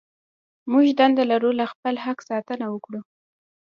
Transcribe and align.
موږ 0.71 0.85
دنده 0.99 1.23
لرو 1.31 1.51
له 1.59 1.65
خپل 1.71 1.95
حق 2.05 2.19
ساتنه 2.29 2.65
وکړو. 2.69 2.99